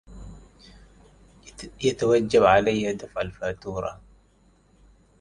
[1.83, 4.01] يتوجب عليَّ دفع الفاتورة.